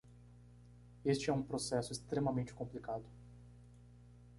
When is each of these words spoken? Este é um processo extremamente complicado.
Este 1.05 1.29
é 1.29 1.33
um 1.35 1.43
processo 1.43 1.91
extremamente 1.91 2.55
complicado. 2.55 3.05